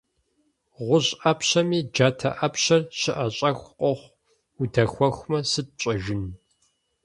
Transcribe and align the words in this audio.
ГъущӀ 0.85 1.11
Ӏэпщэми 1.19 1.79
джатэ 1.93 2.29
Ӏэпщэр 2.37 2.81
щыӀэщӀэху 2.99 3.71
къохъу: 3.77 4.11
удэхуэхмэ, 4.61 5.39
сыт 5.51 5.67
пщӀэжын? 5.77 6.23